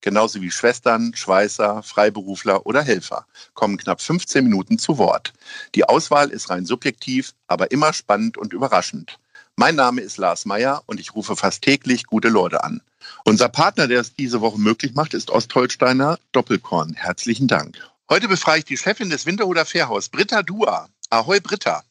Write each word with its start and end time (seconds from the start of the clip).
genauso 0.00 0.40
wie 0.40 0.50
Schwestern, 0.50 1.14
Schweißer, 1.14 1.82
Freiberufler 1.82 2.66
oder 2.66 2.82
Helfer, 2.82 3.26
kommen 3.54 3.76
knapp 3.76 4.00
15 4.00 4.44
Minuten 4.44 4.78
zu 4.78 4.98
Wort. 4.98 5.32
Die 5.74 5.84
Auswahl 5.84 6.30
ist 6.30 6.50
rein 6.50 6.66
subjektiv, 6.66 7.34
aber 7.46 7.70
immer 7.70 7.92
spannend 7.92 8.38
und 8.38 8.52
überraschend. 8.52 9.18
Mein 9.56 9.74
Name 9.74 10.00
ist 10.00 10.18
Lars 10.18 10.44
Meyer 10.44 10.82
und 10.86 11.00
ich 11.00 11.14
rufe 11.14 11.34
fast 11.34 11.62
täglich 11.62 12.04
gute 12.04 12.28
Leute 12.28 12.62
an. 12.62 12.80
Unser 13.24 13.48
Partner, 13.48 13.88
der 13.88 14.00
es 14.00 14.14
diese 14.14 14.40
Woche 14.40 14.58
möglich 14.58 14.94
macht, 14.94 15.14
ist 15.14 15.30
Ostholsteiner 15.30 16.18
Doppelkorn. 16.32 16.94
Herzlichen 16.94 17.48
Dank. 17.48 17.76
Heute 18.08 18.28
befrage 18.28 18.60
ich 18.60 18.64
die 18.64 18.76
Chefin 18.76 19.10
des 19.10 19.26
Winterhuder 19.26 19.64
Fährhaus, 19.64 20.08
Britta 20.08 20.42
Dua. 20.42 20.88
Ahoi, 21.10 21.40
Britta. 21.40 21.82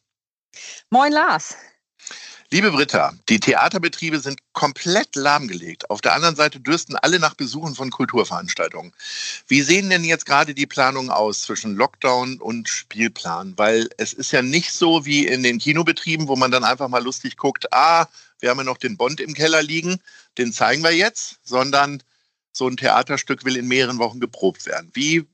Moin, 0.89 1.11
Lars. 1.11 1.55
Liebe 2.49 2.71
Britta, 2.71 3.13
die 3.27 3.41
Theaterbetriebe 3.41 4.21
sind 4.21 4.39
komplett 4.53 5.17
lahmgelegt. 5.17 5.89
Auf 5.89 5.99
der 5.99 6.13
anderen 6.13 6.37
Seite 6.37 6.61
dürsten 6.61 6.95
alle 6.95 7.19
nach 7.19 7.33
Besuchen 7.33 7.75
von 7.75 7.91
Kulturveranstaltungen. 7.91 8.93
Wie 9.49 9.61
sehen 9.61 9.89
denn 9.89 10.05
jetzt 10.05 10.25
gerade 10.25 10.53
die 10.53 10.65
Planungen 10.65 11.11
aus 11.11 11.41
zwischen 11.41 11.75
Lockdown 11.75 12.39
und 12.39 12.69
Spielplan? 12.69 13.57
Weil 13.57 13.89
es 13.97 14.13
ist 14.13 14.31
ja 14.31 14.41
nicht 14.41 14.71
so 14.71 15.05
wie 15.05 15.27
in 15.27 15.43
den 15.43 15.59
Kinobetrieben, 15.59 16.29
wo 16.29 16.37
man 16.37 16.49
dann 16.49 16.63
einfach 16.63 16.87
mal 16.87 17.03
lustig 17.03 17.35
guckt, 17.35 17.73
ah, 17.73 18.07
wir 18.39 18.49
haben 18.49 18.59
ja 18.59 18.63
noch 18.63 18.77
den 18.77 18.95
Bond 18.95 19.19
im 19.19 19.33
Keller 19.33 19.61
liegen, 19.61 19.99
den 20.37 20.53
zeigen 20.53 20.83
wir 20.83 20.95
jetzt, 20.95 21.39
sondern 21.43 22.01
so 22.53 22.65
ein 22.65 22.77
Theaterstück 22.77 23.43
will 23.43 23.57
in 23.57 23.67
mehreren 23.67 23.99
Wochen 23.99 24.21
geprobt 24.21 24.65
werden. 24.67 24.89
Wie 24.93 25.27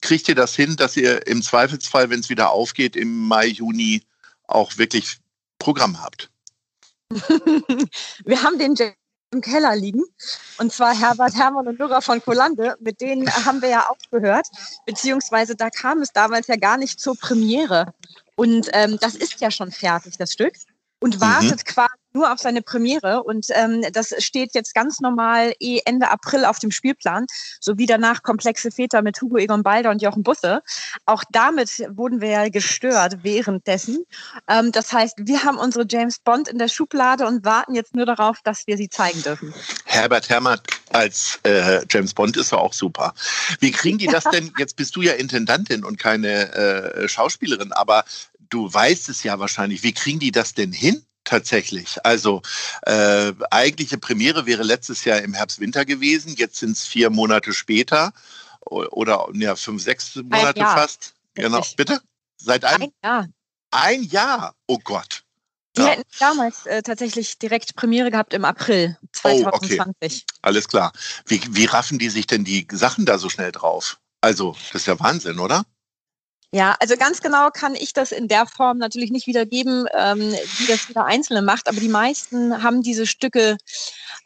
kriegt 0.00 0.26
ihr 0.26 0.34
das 0.34 0.56
hin, 0.56 0.76
dass 0.76 0.96
ihr 0.96 1.26
im 1.26 1.42
Zweifelsfall, 1.42 2.08
wenn 2.08 2.20
es 2.20 2.30
wieder 2.30 2.48
aufgeht, 2.48 2.96
im 2.96 3.28
Mai, 3.28 3.48
Juni 3.48 4.04
auch 4.46 4.78
wirklich 4.78 5.18
Programm 5.58 6.02
habt? 6.02 6.30
Wir 8.24 8.42
haben 8.42 8.58
den 8.58 8.74
im 9.32 9.40
Keller 9.40 9.76
liegen. 9.76 10.04
Und 10.58 10.72
zwar 10.72 10.98
Herbert 10.98 11.34
Hermann 11.34 11.68
und 11.68 11.78
Nora 11.78 12.00
von 12.00 12.22
Kolande. 12.22 12.76
Mit 12.80 13.00
denen 13.00 13.28
haben 13.44 13.60
wir 13.60 13.68
ja 13.68 13.88
auch 13.90 13.96
gehört. 14.10 14.46
Beziehungsweise 14.86 15.56
da 15.56 15.70
kam 15.70 16.00
es 16.00 16.12
damals 16.12 16.46
ja 16.46 16.56
gar 16.56 16.76
nicht 16.76 17.00
zur 17.00 17.16
Premiere. 17.16 17.92
Und 18.36 18.68
ähm, 18.72 18.98
das 19.00 19.14
ist 19.14 19.40
ja 19.40 19.50
schon 19.50 19.72
fertig, 19.72 20.16
das 20.16 20.32
Stück. 20.32 20.54
Und 21.00 21.20
wartet 21.20 21.58
mhm. 21.58 21.72
quasi 21.72 21.92
nur 22.16 22.32
auf 22.32 22.40
seine 22.40 22.62
Premiere 22.62 23.22
und 23.22 23.46
ähm, 23.50 23.84
das 23.92 24.14
steht 24.18 24.54
jetzt 24.54 24.74
ganz 24.74 25.00
normal 25.00 25.52
eh 25.60 25.80
Ende 25.84 26.10
April 26.10 26.46
auf 26.46 26.58
dem 26.58 26.70
Spielplan, 26.70 27.26
sowie 27.60 27.84
danach 27.84 28.22
komplexe 28.22 28.70
Väter 28.70 29.02
mit 29.02 29.20
Hugo 29.20 29.36
Egon 29.36 29.62
Balder 29.62 29.90
und 29.90 30.00
Jochen 30.00 30.22
Busse. 30.22 30.62
Auch 31.04 31.24
damit 31.30 31.70
wurden 31.90 32.22
wir 32.22 32.30
ja 32.30 32.48
gestört 32.48 33.18
währenddessen. 33.22 34.04
Ähm, 34.48 34.72
das 34.72 34.94
heißt, 34.94 35.16
wir 35.18 35.44
haben 35.44 35.58
unsere 35.58 35.84
James 35.86 36.18
Bond 36.18 36.48
in 36.48 36.56
der 36.58 36.68
Schublade 36.68 37.26
und 37.26 37.44
warten 37.44 37.74
jetzt 37.74 37.94
nur 37.94 38.06
darauf, 38.06 38.38
dass 38.42 38.66
wir 38.66 38.78
sie 38.78 38.88
zeigen 38.88 39.22
dürfen. 39.22 39.52
Herbert 39.84 40.30
Herrmann 40.30 40.60
als 40.92 41.38
äh, 41.42 41.84
James 41.90 42.14
Bond 42.14 42.38
ist 42.38 42.52
ja 42.52 42.58
auch 42.58 42.72
super. 42.72 43.12
Wie 43.60 43.72
kriegen 43.72 43.98
die 43.98 44.06
das 44.06 44.24
denn? 44.24 44.52
Jetzt 44.58 44.76
bist 44.76 44.96
du 44.96 45.02
ja 45.02 45.12
Intendantin 45.12 45.84
und 45.84 45.98
keine 45.98 46.54
äh, 46.54 47.08
Schauspielerin, 47.08 47.72
aber 47.72 48.04
du 48.48 48.72
weißt 48.72 49.08
es 49.10 49.22
ja 49.22 49.38
wahrscheinlich. 49.38 49.82
Wie 49.82 49.92
kriegen 49.92 50.18
die 50.18 50.30
das 50.30 50.54
denn 50.54 50.72
hin? 50.72 51.05
Tatsächlich. 51.26 51.98
Also 52.04 52.40
äh, 52.82 53.32
eigentliche 53.50 53.98
Premiere 53.98 54.46
wäre 54.46 54.62
letztes 54.62 55.04
Jahr 55.04 55.20
im 55.20 55.34
Herbst-Winter 55.34 55.84
gewesen. 55.84 56.34
Jetzt 56.36 56.56
sind 56.56 56.72
es 56.72 56.86
vier 56.86 57.10
Monate 57.10 57.52
später 57.52 58.12
oder 58.64 59.28
ja 59.34 59.54
fünf, 59.54 59.82
sechs 59.82 60.16
Monate 60.16 60.60
fast. 60.60 61.14
Genau, 61.34 61.62
bitte. 61.76 62.00
Seit 62.38 62.64
einem 62.64 62.84
ein 62.84 62.92
Jahr. 63.04 63.28
Ein 63.70 64.02
Jahr. 64.04 64.54
Oh 64.66 64.78
Gott. 64.82 65.22
Die 65.76 65.82
ja. 65.82 65.88
hätten 65.88 66.04
damals 66.18 66.64
äh, 66.64 66.82
tatsächlich 66.82 67.38
direkt 67.38 67.76
Premiere 67.76 68.10
gehabt 68.10 68.32
im 68.32 68.44
April 68.46 68.96
2020. 69.12 69.78
Oh, 69.78 69.90
okay. 69.90 70.22
Alles 70.40 70.68
klar. 70.68 70.92
Wie, 71.26 71.40
wie 71.50 71.66
raffen 71.66 71.98
die 71.98 72.08
sich 72.08 72.26
denn 72.26 72.44
die 72.44 72.66
Sachen 72.72 73.04
da 73.04 73.18
so 73.18 73.28
schnell 73.28 73.52
drauf? 73.52 73.98
Also, 74.22 74.56
das 74.72 74.82
ist 74.82 74.86
ja 74.86 74.98
Wahnsinn, 74.98 75.38
oder? 75.38 75.64
Ja, 76.52 76.76
also 76.80 76.96
ganz 76.96 77.20
genau 77.20 77.50
kann 77.50 77.74
ich 77.74 77.92
das 77.92 78.12
in 78.12 78.28
der 78.28 78.46
Form 78.46 78.78
natürlich 78.78 79.10
nicht 79.10 79.26
wiedergeben, 79.26 79.86
ähm, 79.92 80.20
wie 80.20 80.66
das 80.66 80.86
jeder 80.88 81.04
Einzelne 81.04 81.42
macht, 81.42 81.68
aber 81.68 81.80
die 81.80 81.88
meisten 81.88 82.62
haben 82.62 82.82
diese 82.82 83.06
Stücke 83.06 83.56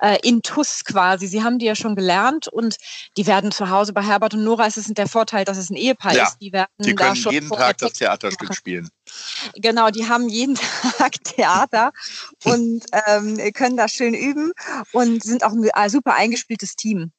äh, 0.01 0.19
in 0.23 0.43
TUS 0.43 0.85
quasi. 0.85 1.27
Sie 1.27 1.43
haben 1.43 1.59
die 1.59 1.67
ja 1.67 1.75
schon 1.75 1.97
gelernt 1.97 2.47
und 2.47 2.77
die 3.17 3.27
werden 3.27 3.53
zu 3.53 3.71
Hause 3.71 3.93
bei 3.95 4.03
Herbert 4.03 4.35
und 4.35 4.45
Nora 4.45 4.67
ist 4.67 4.77
es 4.77 4.87
der 4.87 5.09
Vorteil, 5.09 5.45
dass 5.47 5.57
es 5.57 5.71
ein 5.71 5.77
Ehepaar 5.77 6.15
ja, 6.15 6.25
ist. 6.25 6.39
Die 6.39 6.53
werden 6.53 6.69
die 6.79 6.95
können 6.95 7.11
da 7.11 7.17
schon 7.17 7.33
jeden 7.33 7.51
Tag 7.51 7.79
das 7.79 7.95
Theaterstück 7.95 8.49
machen. 8.49 8.55
spielen. 8.55 8.91
Genau, 9.55 9.91
die 9.91 10.07
haben 10.07 10.29
jeden 10.29 10.57
Tag 10.99 11.13
Theater 11.25 11.93
und 12.45 12.85
ähm, 13.07 13.39
können 13.55 13.79
da 13.79 13.89
schön 13.89 14.13
üben 14.13 14.53
und 14.93 15.23
sind 15.23 15.43
auch 15.43 15.53
ein 15.53 15.91
super 15.91 16.15
eingespieltes 16.15 16.77
Team. 16.77 17.13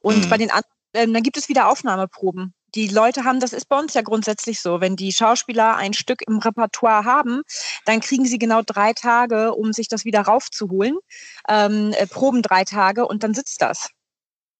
Und 0.00 0.26
mhm. 0.26 0.28
bei 0.28 0.36
den 0.36 0.50
anderen, 0.50 0.66
äh, 0.92 1.06
dann 1.10 1.22
gibt 1.22 1.38
es 1.38 1.48
wieder 1.48 1.68
Aufnahmeproben 1.68 2.54
die 2.74 2.88
Leute 2.88 3.24
haben, 3.24 3.40
das 3.40 3.52
ist 3.52 3.68
bei 3.68 3.78
uns 3.78 3.94
ja 3.94 4.02
grundsätzlich 4.02 4.60
so, 4.60 4.80
wenn 4.80 4.96
die 4.96 5.12
Schauspieler 5.12 5.76
ein 5.76 5.92
Stück 5.92 6.22
im 6.26 6.38
Repertoire 6.38 7.04
haben, 7.04 7.42
dann 7.84 8.00
kriegen 8.00 8.24
sie 8.24 8.38
genau 8.38 8.62
drei 8.62 8.92
Tage, 8.92 9.54
um 9.54 9.72
sich 9.72 9.88
das 9.88 10.04
wieder 10.04 10.22
raufzuholen, 10.22 10.98
ähm, 11.48 11.92
äh, 11.92 12.06
proben 12.06 12.42
drei 12.42 12.64
Tage 12.64 13.06
und 13.06 13.22
dann 13.22 13.34
sitzt 13.34 13.62
das. 13.62 13.90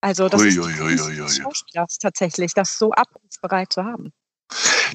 Also 0.01 0.29
das 0.29 0.41
ui, 0.41 0.49
ist 0.49 0.59
ui, 0.59 0.81
ui, 0.81 1.29
Schauspielers 1.29 1.99
tatsächlich, 1.99 2.55
das 2.55 2.79
so 2.79 2.93
abrufbereit 2.93 3.73
zu 3.73 3.85
haben. 3.85 4.13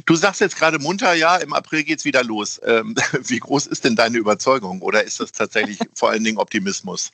Du 0.06 0.16
sagst 0.16 0.42
jetzt 0.42 0.58
gerade 0.58 0.80
munter, 0.80 1.14
ja, 1.14 1.38
im 1.38 1.54
April 1.54 1.84
geht 1.84 2.00
es 2.00 2.06
wieder 2.06 2.24
los. 2.24 2.60
Ähm, 2.64 2.96
wie 3.22 3.40
groß 3.40 3.68
ist 3.68 3.84
denn 3.84 3.96
deine 3.96 4.18
Überzeugung 4.18 4.82
oder 4.82 5.04
ist 5.04 5.20
das 5.20 5.32
tatsächlich 5.32 5.80
vor 5.96 6.10
allen 6.10 6.24
Dingen 6.24 6.38
Optimismus? 6.38 7.12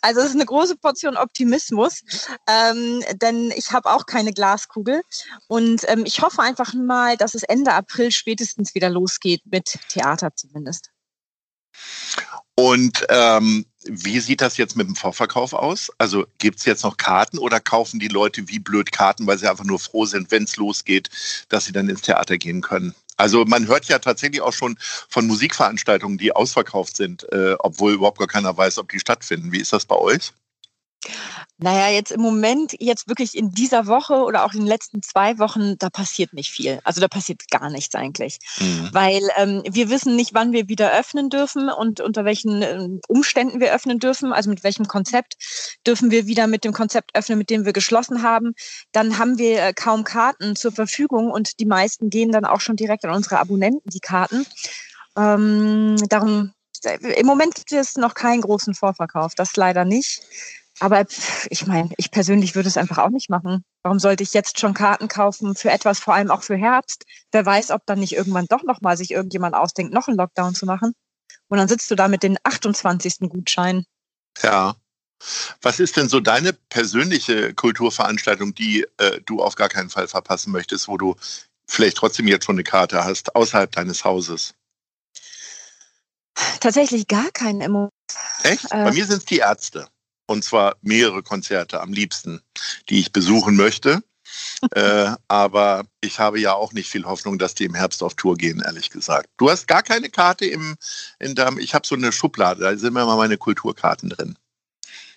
Also 0.00 0.20
es 0.20 0.28
ist 0.28 0.34
eine 0.34 0.46
große 0.46 0.76
Portion 0.76 1.16
Optimismus, 1.16 2.02
ähm, 2.46 3.02
denn 3.20 3.52
ich 3.56 3.72
habe 3.72 3.90
auch 3.90 4.06
keine 4.06 4.32
Glaskugel. 4.32 5.02
Und 5.46 5.82
ähm, 5.88 6.04
ich 6.04 6.22
hoffe 6.22 6.42
einfach 6.42 6.74
mal, 6.74 7.16
dass 7.16 7.34
es 7.34 7.42
Ende 7.42 7.72
April 7.72 8.10
spätestens 8.10 8.74
wieder 8.74 8.90
losgeht 8.90 9.42
mit 9.44 9.78
Theater 9.88 10.34
zumindest. 10.34 10.90
Und 12.54 13.06
ähm, 13.08 13.66
wie 13.84 14.18
sieht 14.18 14.40
das 14.40 14.56
jetzt 14.56 14.76
mit 14.76 14.88
dem 14.88 14.96
Vorverkauf 14.96 15.52
aus? 15.52 15.92
Also 15.98 16.26
gibt 16.38 16.58
es 16.58 16.64
jetzt 16.64 16.82
noch 16.82 16.96
Karten 16.96 17.38
oder 17.38 17.60
kaufen 17.60 18.00
die 18.00 18.08
Leute 18.08 18.48
wie 18.48 18.58
blöd 18.58 18.90
Karten, 18.90 19.26
weil 19.26 19.38
sie 19.38 19.48
einfach 19.48 19.64
nur 19.64 19.78
froh 19.78 20.06
sind, 20.06 20.30
wenn 20.32 20.42
es 20.42 20.56
losgeht, 20.56 21.08
dass 21.48 21.66
sie 21.66 21.72
dann 21.72 21.88
ins 21.88 22.02
Theater 22.02 22.36
gehen 22.36 22.60
können? 22.60 22.94
Also 23.18 23.44
man 23.44 23.66
hört 23.66 23.86
ja 23.86 23.98
tatsächlich 23.98 24.40
auch 24.40 24.52
schon 24.52 24.78
von 25.08 25.26
Musikveranstaltungen, 25.26 26.18
die 26.18 26.32
ausverkauft 26.32 26.96
sind, 26.96 27.30
äh, 27.32 27.56
obwohl 27.58 27.92
überhaupt 27.94 28.18
gar 28.18 28.28
keiner 28.28 28.56
weiß, 28.56 28.78
ob 28.78 28.88
die 28.90 29.00
stattfinden. 29.00 29.52
Wie 29.52 29.58
ist 29.60 29.72
das 29.72 29.84
bei 29.86 29.96
euch? 29.96 30.32
Naja, 31.60 31.88
jetzt 31.92 32.12
im 32.12 32.20
Moment, 32.20 32.76
jetzt 32.78 33.08
wirklich 33.08 33.36
in 33.36 33.50
dieser 33.50 33.86
Woche 33.86 34.14
oder 34.14 34.44
auch 34.44 34.52
in 34.52 34.60
den 34.60 34.68
letzten 34.68 35.02
zwei 35.02 35.38
Wochen, 35.40 35.76
da 35.78 35.90
passiert 35.90 36.32
nicht 36.32 36.50
viel. 36.50 36.78
Also 36.84 37.00
da 37.00 37.08
passiert 37.08 37.50
gar 37.50 37.68
nichts 37.68 37.96
eigentlich. 37.96 38.38
Mhm. 38.60 38.90
Weil 38.92 39.22
ähm, 39.36 39.62
wir 39.68 39.90
wissen 39.90 40.14
nicht, 40.14 40.34
wann 40.34 40.52
wir 40.52 40.68
wieder 40.68 40.92
öffnen 40.92 41.30
dürfen 41.30 41.68
und 41.68 42.00
unter 42.00 42.24
welchen 42.24 42.62
äh, 42.62 42.88
Umständen 43.08 43.58
wir 43.58 43.74
öffnen 43.74 43.98
dürfen, 43.98 44.32
also 44.32 44.50
mit 44.50 44.62
welchem 44.62 44.86
Konzept 44.86 45.34
dürfen 45.84 46.12
wir 46.12 46.28
wieder 46.28 46.46
mit 46.46 46.62
dem 46.62 46.72
Konzept 46.72 47.10
öffnen, 47.14 47.38
mit 47.38 47.50
dem 47.50 47.64
wir 47.64 47.72
geschlossen 47.72 48.22
haben. 48.22 48.54
Dann 48.92 49.18
haben 49.18 49.36
wir 49.38 49.60
äh, 49.60 49.72
kaum 49.72 50.04
Karten 50.04 50.54
zur 50.54 50.70
Verfügung 50.70 51.28
und 51.32 51.58
die 51.58 51.66
meisten 51.66 52.08
gehen 52.08 52.30
dann 52.30 52.44
auch 52.44 52.60
schon 52.60 52.76
direkt 52.76 53.04
an 53.04 53.16
unsere 53.16 53.40
Abonnenten, 53.40 53.90
die 53.90 54.00
Karten. 54.00 54.46
Ähm, 55.16 55.96
darum, 56.08 56.52
im 56.84 57.26
Moment 57.26 57.56
gibt 57.56 57.72
es 57.72 57.96
noch 57.96 58.14
keinen 58.14 58.42
großen 58.42 58.74
Vorverkauf, 58.74 59.34
das 59.34 59.56
leider 59.56 59.84
nicht. 59.84 60.22
Aber 60.80 61.04
ich 61.50 61.66
meine, 61.66 61.90
ich 61.96 62.10
persönlich 62.10 62.54
würde 62.54 62.68
es 62.68 62.76
einfach 62.76 62.98
auch 62.98 63.10
nicht 63.10 63.30
machen. 63.30 63.64
Warum 63.82 63.98
sollte 63.98 64.22
ich 64.22 64.32
jetzt 64.32 64.60
schon 64.60 64.74
Karten 64.74 65.08
kaufen 65.08 65.54
für 65.54 65.70
etwas, 65.70 65.98
vor 65.98 66.14
allem 66.14 66.30
auch 66.30 66.42
für 66.42 66.56
Herbst? 66.56 67.04
Wer 67.32 67.44
weiß, 67.44 67.70
ob 67.70 67.84
dann 67.86 67.98
nicht 67.98 68.12
irgendwann 68.12 68.46
doch 68.48 68.62
nochmal 68.62 68.96
sich 68.96 69.10
irgendjemand 69.10 69.54
ausdenkt, 69.54 69.92
noch 69.92 70.08
einen 70.08 70.16
Lockdown 70.16 70.54
zu 70.54 70.66
machen. 70.66 70.92
Und 71.48 71.58
dann 71.58 71.68
sitzt 71.68 71.90
du 71.90 71.94
da 71.94 72.08
mit 72.08 72.22
den 72.22 72.38
28. 72.42 73.28
Gutscheinen. 73.28 73.84
Ja. 74.42 74.76
Was 75.62 75.80
ist 75.80 75.96
denn 75.96 76.08
so 76.08 76.20
deine 76.20 76.52
persönliche 76.52 77.52
Kulturveranstaltung, 77.54 78.54
die 78.54 78.86
äh, 78.98 79.20
du 79.26 79.42
auf 79.42 79.56
gar 79.56 79.68
keinen 79.68 79.90
Fall 79.90 80.06
verpassen 80.06 80.52
möchtest, 80.52 80.86
wo 80.86 80.96
du 80.96 81.16
vielleicht 81.66 81.96
trotzdem 81.96 82.28
jetzt 82.28 82.44
schon 82.44 82.54
eine 82.54 82.62
Karte 82.62 83.04
hast, 83.04 83.34
außerhalb 83.34 83.72
deines 83.72 84.04
Hauses? 84.04 84.54
Tatsächlich 86.60 87.08
gar 87.08 87.28
keinen 87.32 87.62
im 87.62 87.88
Echt? 88.44 88.66
Äh, 88.66 88.84
Bei 88.84 88.92
mir 88.92 89.06
sind 89.06 89.18
es 89.18 89.24
die 89.24 89.38
Ärzte 89.38 89.88
und 90.28 90.44
zwar 90.44 90.76
mehrere 90.82 91.22
Konzerte 91.22 91.80
am 91.80 91.92
liebsten, 91.92 92.40
die 92.88 93.00
ich 93.00 93.12
besuchen 93.12 93.56
möchte. 93.56 94.02
äh, 94.72 95.10
aber 95.26 95.84
ich 96.00 96.18
habe 96.18 96.38
ja 96.38 96.52
auch 96.52 96.72
nicht 96.72 96.90
viel 96.90 97.04
Hoffnung, 97.04 97.38
dass 97.38 97.54
die 97.54 97.64
im 97.64 97.74
Herbst 97.74 98.02
auf 98.02 98.14
Tour 98.14 98.36
gehen, 98.36 98.62
ehrlich 98.64 98.90
gesagt. 98.90 99.30
Du 99.38 99.50
hast 99.50 99.66
gar 99.66 99.82
keine 99.82 100.10
Karte 100.10 100.44
im, 100.44 100.76
in 101.18 101.34
deinem, 101.34 101.58
ich 101.58 101.74
habe 101.74 101.86
so 101.86 101.94
eine 101.94 102.12
Schublade, 102.12 102.60
da 102.60 102.76
sind 102.76 102.92
mir 102.92 103.06
mal 103.06 103.16
meine 103.16 103.38
Kulturkarten 103.38 104.10
drin. 104.10 104.36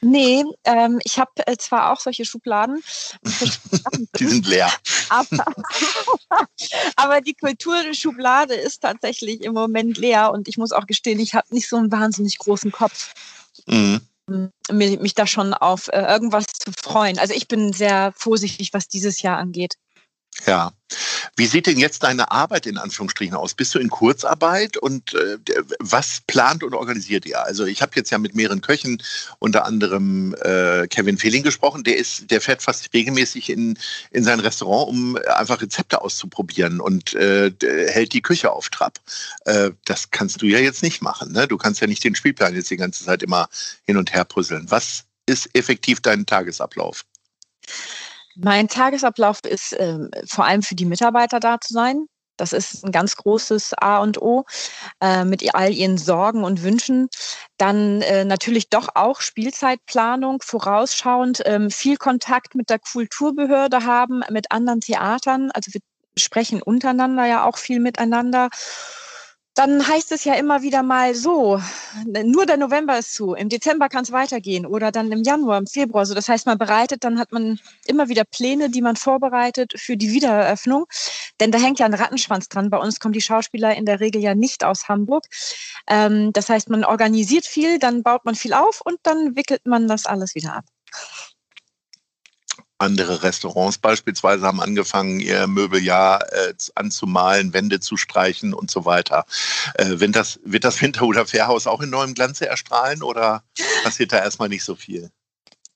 Nee, 0.03 0.43
ähm, 0.63 0.99
ich 1.03 1.19
habe 1.19 1.29
äh, 1.45 1.57
zwar 1.57 1.91
auch 1.91 1.99
solche 1.99 2.25
Schubladen. 2.25 2.81
die 4.17 4.25
sind 4.25 4.47
leer. 4.47 4.71
Aber, 5.09 5.45
aber 6.95 7.21
die 7.21 7.35
Kulturschublade 7.35 8.55
ist 8.55 8.81
tatsächlich 8.81 9.41
im 9.41 9.53
Moment 9.53 9.97
leer 9.97 10.31
und 10.31 10.47
ich 10.47 10.57
muss 10.57 10.71
auch 10.71 10.87
gestehen, 10.87 11.19
ich 11.19 11.35
habe 11.35 11.53
nicht 11.53 11.69
so 11.69 11.75
einen 11.75 11.91
wahnsinnig 11.91 12.39
großen 12.39 12.71
Kopf. 12.71 13.13
Mhm. 13.67 14.01
Mich 14.71 15.13
da 15.15 15.27
schon 15.27 15.53
auf 15.53 15.87
äh, 15.89 16.01
irgendwas 16.01 16.45
zu 16.47 16.71
freuen. 16.81 17.19
Also 17.19 17.33
ich 17.33 17.47
bin 17.47 17.73
sehr 17.73 18.13
vorsichtig, 18.15 18.73
was 18.73 18.87
dieses 18.87 19.21
Jahr 19.21 19.37
angeht. 19.37 19.75
Ja. 20.45 20.73
Wie 21.37 21.45
sieht 21.45 21.67
denn 21.67 21.77
jetzt 21.77 22.03
deine 22.03 22.31
Arbeit 22.31 22.65
in 22.65 22.77
Anführungsstrichen 22.77 23.35
aus? 23.35 23.53
Bist 23.53 23.73
du 23.73 23.79
in 23.79 23.89
Kurzarbeit 23.89 24.75
und 24.75 25.13
äh, 25.13 25.37
was 25.79 26.21
plant 26.27 26.63
und 26.63 26.73
organisiert 26.73 27.25
ihr? 27.25 27.43
Also 27.45 27.65
ich 27.65 27.81
habe 27.81 27.93
jetzt 27.95 28.09
ja 28.09 28.17
mit 28.17 28.35
mehreren 28.35 28.61
Köchen, 28.61 29.01
unter 29.39 29.65
anderem 29.65 30.35
äh, 30.41 30.87
Kevin 30.87 31.17
Fehling 31.17 31.43
gesprochen, 31.43 31.83
der 31.83 31.97
ist, 31.97 32.29
der 32.29 32.41
fährt 32.41 32.61
fast 32.61 32.93
regelmäßig 32.93 33.49
in, 33.49 33.77
in 34.11 34.23
sein 34.23 34.41
Restaurant, 34.41 34.89
um 34.89 35.17
einfach 35.35 35.61
Rezepte 35.61 36.01
auszuprobieren 36.01 36.81
und 36.81 37.13
äh, 37.13 37.51
hält 37.61 38.13
die 38.13 38.21
Küche 38.21 38.51
auf 38.51 38.69
Trab. 38.69 38.99
Äh, 39.45 39.71
das 39.85 40.11
kannst 40.11 40.41
du 40.41 40.47
ja 40.47 40.59
jetzt 40.59 40.83
nicht 40.83 41.01
machen. 41.01 41.31
Ne? 41.31 41.47
Du 41.47 41.57
kannst 41.57 41.79
ja 41.79 41.87
nicht 41.87 42.03
den 42.03 42.15
Spielplan 42.15 42.55
jetzt 42.55 42.69
die 42.69 42.77
ganze 42.77 43.05
Zeit 43.05 43.23
immer 43.23 43.47
hin 43.85 43.97
und 43.97 44.13
her 44.13 44.25
puzzeln. 44.25 44.69
Was 44.69 45.05
ist 45.25 45.49
effektiv 45.53 46.01
dein 46.01 46.25
Tagesablauf? 46.25 47.05
Mein 48.35 48.67
Tagesablauf 48.67 49.39
ist 49.45 49.75
ähm, 49.77 50.09
vor 50.27 50.45
allem 50.45 50.61
für 50.61 50.75
die 50.75 50.85
Mitarbeiter 50.85 51.39
da 51.39 51.59
zu 51.59 51.73
sein. 51.73 52.07
Das 52.37 52.53
ist 52.53 52.83
ein 52.83 52.91
ganz 52.91 53.15
großes 53.17 53.75
A 53.79 53.99
und 53.99 54.19
O 54.19 54.45
äh, 54.99 55.25
mit 55.25 55.53
all 55.53 55.71
ihren 55.71 55.99
Sorgen 55.99 56.43
und 56.43 56.63
Wünschen. 56.63 57.07
Dann 57.57 58.01
äh, 58.01 58.25
natürlich 58.25 58.69
doch 58.69 58.89
auch 58.95 59.21
Spielzeitplanung, 59.21 60.41
vorausschauend, 60.41 61.43
ähm, 61.45 61.69
viel 61.69 61.97
Kontakt 61.97 62.55
mit 62.55 62.71
der 62.71 62.79
Kulturbehörde 62.79 63.85
haben, 63.85 64.23
mit 64.31 64.51
anderen 64.51 64.81
Theatern. 64.81 65.51
Also 65.51 65.71
wir 65.73 65.81
sprechen 66.17 66.63
untereinander 66.63 67.25
ja 67.25 67.45
auch 67.45 67.57
viel 67.57 67.79
miteinander 67.79 68.49
dann 69.53 69.85
heißt 69.85 70.11
es 70.13 70.23
ja 70.23 70.35
immer 70.35 70.61
wieder 70.61 70.81
mal 70.81 71.13
so, 71.13 71.61
nur 72.05 72.45
der 72.45 72.55
November 72.55 72.97
ist 72.97 73.13
zu, 73.13 73.33
im 73.33 73.49
Dezember 73.49 73.89
kann 73.89 74.03
es 74.03 74.11
weitergehen 74.11 74.65
oder 74.65 74.91
dann 74.91 75.11
im 75.11 75.23
Januar, 75.23 75.57
im 75.57 75.67
Februar. 75.67 76.05
So, 76.05 76.13
das 76.13 76.29
heißt, 76.29 76.45
man 76.45 76.57
bereitet, 76.57 77.03
dann 77.03 77.19
hat 77.19 77.33
man 77.33 77.59
immer 77.85 78.07
wieder 78.07 78.23
Pläne, 78.23 78.69
die 78.69 78.81
man 78.81 78.95
vorbereitet 78.95 79.73
für 79.75 79.97
die 79.97 80.11
Wiedereröffnung. 80.13 80.85
Denn 81.41 81.51
da 81.51 81.57
hängt 81.57 81.79
ja 81.79 81.85
ein 81.85 81.93
Rattenschwanz 81.93 82.47
dran. 82.47 82.69
Bei 82.69 82.77
uns 82.77 82.99
kommen 82.99 83.13
die 83.13 83.21
Schauspieler 83.21 83.75
in 83.75 83.85
der 83.85 83.99
Regel 83.99 84.21
ja 84.21 84.35
nicht 84.35 84.63
aus 84.63 84.87
Hamburg. 84.87 85.25
Ähm, 85.87 86.31
das 86.31 86.49
heißt, 86.49 86.69
man 86.69 86.85
organisiert 86.85 87.45
viel, 87.45 87.77
dann 87.77 88.03
baut 88.03 88.23
man 88.23 88.35
viel 88.35 88.53
auf 88.53 88.79
und 88.81 88.99
dann 89.03 89.35
wickelt 89.35 89.65
man 89.65 89.87
das 89.87 90.05
alles 90.05 90.33
wieder 90.33 90.55
ab. 90.55 90.65
Andere 92.81 93.23
Restaurants 93.23 93.77
beispielsweise 93.77 94.45
haben 94.45 94.59
angefangen, 94.59 95.19
ihr 95.19 95.47
Möbeljahr 95.47 96.31
äh, 96.33 96.53
anzumalen, 96.75 97.53
Wände 97.53 97.79
zu 97.79 97.97
streichen 97.97 98.53
und 98.53 98.71
so 98.71 98.85
weiter. 98.85 99.25
Äh, 99.75 99.99
wird, 99.99 100.15
das, 100.15 100.39
wird 100.43 100.63
das 100.63 100.81
Winter- 100.81 101.05
oder 101.05 101.25
Fährhaus 101.25 101.67
auch 101.67 101.81
in 101.81 101.89
neuem 101.89 102.13
Glanze 102.13 102.47
erstrahlen 102.47 103.03
oder 103.03 103.43
passiert 103.83 104.11
da 104.11 104.17
erstmal 104.17 104.49
nicht 104.49 104.63
so 104.63 104.75
viel? 104.75 105.11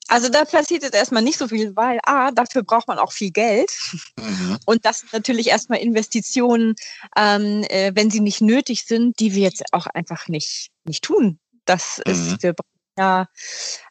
Also 0.07 0.29
da 0.29 0.45
passiert 0.45 0.83
jetzt 0.83 0.93
erstmal 0.93 1.23
nicht 1.23 1.37
so 1.37 1.47
viel, 1.47 1.75
weil 1.75 1.99
A, 2.05 2.31
dafür 2.31 2.63
braucht 2.63 2.87
man 2.87 2.99
auch 2.99 3.11
viel 3.11 3.31
Geld. 3.31 3.71
Mhm. 4.17 4.57
Und 4.65 4.85
das 4.85 4.99
sind 4.99 5.13
natürlich 5.13 5.47
erstmal 5.47 5.79
Investitionen, 5.79 6.75
ähm, 7.17 7.63
äh, 7.69 7.91
wenn 7.95 8.11
sie 8.11 8.19
nicht 8.19 8.41
nötig 8.41 8.85
sind, 8.85 9.19
die 9.19 9.33
wir 9.33 9.43
jetzt 9.43 9.63
auch 9.71 9.87
einfach 9.87 10.27
nicht, 10.27 10.69
nicht 10.83 11.03
tun. 11.03 11.39
Das 11.65 12.01
mhm. 12.05 12.11
ist, 12.11 12.43
wir 12.43 12.53
ja, 12.97 13.27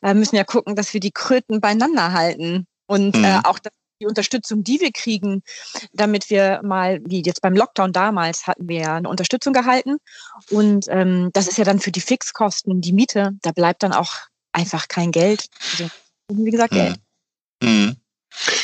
äh, 0.02 0.14
müssen 0.14 0.37
ja 0.37 0.44
gucken, 0.44 0.76
dass 0.76 0.94
wir 0.94 1.00
die 1.00 1.11
Kröten 1.11 1.61
beieinander 1.61 2.12
halten. 2.12 2.66
Und 2.87 3.15
äh, 3.15 3.19
mhm. 3.19 3.25
äh, 3.25 3.41
auch 3.45 3.59
die 4.01 4.07
Unterstützung, 4.07 4.65
die 4.65 4.81
wir 4.81 4.93
kriegen, 4.93 5.43
damit 5.93 6.31
wir 6.31 6.61
mal, 6.63 7.01
wie 7.05 7.23
jetzt 7.23 7.41
beim 7.41 7.55
Lockdown 7.55 7.93
damals, 7.93 8.47
hatten 8.47 8.69
wir 8.69 8.81
ja 8.81 8.97
eine 8.97 9.09
Unterstützung 9.09 9.53
gehalten. 9.53 9.99
Und 10.51 10.87
ähm, 10.89 11.31
das 11.33 11.49
ist 11.49 11.59
ja 11.59 11.65
dann 11.65 11.81
für 11.81 11.93
die 11.93 12.01
Fixkosten, 12.01 12.81
die 12.81 12.93
Miete, 12.93 13.33
da 13.43 13.53
bleibt 13.53 13.83
dann 13.83 13.93
auch 13.93 14.15
einfach 14.53 14.89
kein 14.89 15.11
Geld. 15.11 15.47
Also, 15.73 15.91
wie 16.29 16.51
gesagt, 16.51 16.73
mhm. 16.73 16.77
Geld. 16.77 16.97
Mhm. 17.63 17.97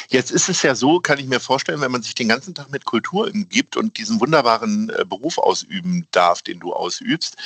Jetzt 0.08 0.32
ist 0.32 0.48
es 0.48 0.62
ja 0.62 0.74
so, 0.74 0.98
kann 0.98 1.18
ich 1.18 1.26
mir 1.26 1.38
vorstellen, 1.38 1.80
wenn 1.80 1.92
man 1.92 2.02
sich 2.02 2.16
den 2.16 2.28
ganzen 2.28 2.54
Tag 2.54 2.70
mit 2.70 2.84
Kultur 2.84 3.30
umgibt 3.32 3.76
und 3.76 3.98
diesen 3.98 4.20
wunderbaren 4.20 4.90
äh, 4.90 5.04
Beruf 5.04 5.38
ausüben 5.38 6.08
darf, 6.10 6.42
den 6.42 6.58
du 6.58 6.72
ausübst, 6.72 7.36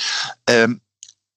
ähm, 0.47 0.81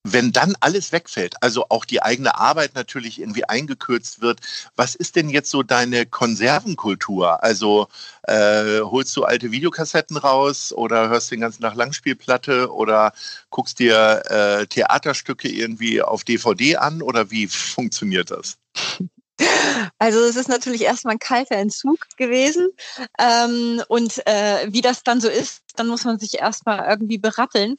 wenn 0.05 0.33
dann 0.33 0.55
alles 0.61 0.93
wegfällt, 0.93 1.43
also 1.43 1.67
auch 1.69 1.85
die 1.85 2.03
eigene 2.03 2.37
Arbeit 2.39 2.75
natürlich 2.75 3.21
irgendwie 3.21 3.45
eingekürzt 3.45 4.21
wird, 4.21 4.41
was 4.77 4.95
ist 4.95 5.17
denn 5.17 5.29
jetzt 5.29 5.51
so 5.51 5.63
deine 5.63 6.07
Konservenkultur? 6.07 7.43
Also 7.43 7.89
äh, 8.23 8.81
holst 8.81 9.17
du 9.17 9.25
alte 9.25 9.51
Videokassetten 9.51 10.17
raus 10.17 10.73
oder 10.73 11.09
hörst 11.09 11.31
den 11.31 11.41
ganzen 11.41 11.63
Tag 11.63 11.75
Langspielplatte 11.75 12.73
oder 12.73 13.13
guckst 13.51 13.79
dir 13.79 14.23
äh, 14.29 14.67
Theaterstücke 14.67 15.49
irgendwie 15.49 16.01
auf 16.03 16.25
DVD 16.25 16.77
an 16.77 17.03
oder 17.03 17.31
wie 17.31 17.47
funktioniert 17.49 18.31
das? 18.31 18.59
Also 19.99 20.21
es 20.21 20.37
ist 20.37 20.49
natürlich 20.49 20.83
erstmal 20.83 21.15
ein 21.15 21.19
kalter 21.19 21.57
Entzug 21.57 21.99
gewesen. 22.17 22.69
Ähm, 23.19 23.83
und 23.89 24.27
äh, 24.27 24.67
wie 24.69 24.81
das 24.81 25.03
dann 25.03 25.21
so 25.21 25.29
ist, 25.29 25.63
dann 25.77 25.89
muss 25.89 26.05
man 26.05 26.19
sich 26.19 26.39
erstmal 26.39 26.89
irgendwie 26.89 27.19
berappeln. 27.19 27.77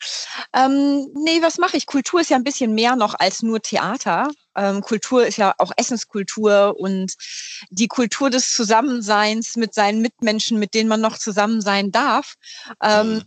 Ähm, 0.54 1.08
nee, 1.16 1.42
was 1.42 1.58
mache 1.58 1.78
ich? 1.78 1.86
Kultur 1.86 2.22
ist 2.22 2.30
ja 2.30 2.38
ein 2.38 2.44
bisschen 2.44 2.74
mehr 2.74 2.96
noch 2.96 3.16
als 3.18 3.42
nur 3.42 3.62
Theater. 3.62 4.30
Ähm, 4.56 4.82
Kultur 4.82 5.26
ist 5.26 5.38
ja 5.38 5.54
auch 5.58 5.72
Essenskultur 5.78 6.76
und 6.78 7.14
die 7.70 7.88
Kultur 7.88 8.30
des 8.30 8.52
Zusammenseins 8.54 9.56
mit 9.56 9.74
seinen 9.74 10.02
Mitmenschen, 10.02 10.60
mit 10.60 10.74
denen 10.74 10.90
man 10.90 11.02
noch 11.02 11.18
zusammen 11.18 11.62
sein 11.62 11.92
darf. 11.92 12.36
Ähm, 12.82 13.16
mhm. 13.16 13.24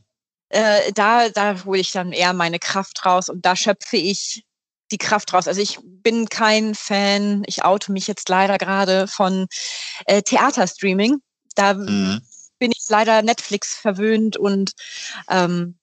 äh, 0.50 0.92
da, 0.92 1.28
da 1.28 1.64
hole 1.64 1.80
ich 1.80 1.92
dann 1.92 2.12
eher 2.12 2.32
meine 2.32 2.58
Kraft 2.58 3.04
raus 3.04 3.28
und 3.28 3.44
da 3.44 3.56
schöpfe 3.56 3.96
ich 3.96 4.44
die 4.92 4.98
Kraft 4.98 5.32
raus. 5.32 5.48
Also 5.48 5.60
ich 5.60 5.78
bin 5.82 6.28
kein 6.28 6.74
Fan, 6.74 7.42
ich 7.46 7.64
oute 7.64 7.90
mich 7.90 8.06
jetzt 8.06 8.28
leider 8.28 8.58
gerade 8.58 9.08
von 9.08 9.46
äh, 10.06 10.22
Theaterstreaming. 10.22 11.16
Da 11.54 11.74
mhm. 11.74 12.20
bin 12.58 12.70
ich 12.70 12.84
leider 12.88 13.22
Netflix 13.22 13.74
verwöhnt 13.74 14.36
und 14.36 14.72
ähm, 15.28 15.78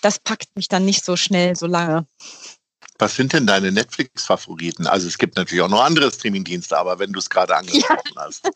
das 0.00 0.18
packt 0.18 0.54
mich 0.56 0.68
dann 0.68 0.84
nicht 0.84 1.04
so 1.04 1.16
schnell, 1.16 1.56
so 1.56 1.66
lange. 1.66 2.06
Was 2.98 3.16
sind 3.16 3.32
denn 3.32 3.46
deine 3.46 3.72
Netflix-Favoriten? 3.72 4.86
Also 4.86 5.08
es 5.08 5.18
gibt 5.18 5.36
natürlich 5.36 5.62
auch 5.62 5.68
noch 5.68 5.82
andere 5.82 6.12
Streaming-Dienste, 6.12 6.78
aber 6.78 6.98
wenn 6.98 7.12
du 7.12 7.18
es 7.18 7.28
gerade 7.28 7.56
angesprochen 7.56 8.12
ja. 8.14 8.22
hast. 8.22 8.48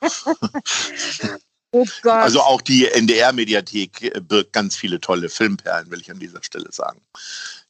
oh 1.72 1.84
Gott. 2.02 2.12
Also 2.12 2.40
auch 2.40 2.62
die 2.62 2.86
NDR-Mediathek 2.86 4.26
birgt 4.26 4.54
ganz 4.54 4.74
viele 4.76 5.00
tolle 5.00 5.28
Filmperlen, 5.28 5.90
will 5.90 6.00
ich 6.00 6.10
an 6.10 6.18
dieser 6.18 6.42
Stelle 6.42 6.72
sagen. 6.72 7.02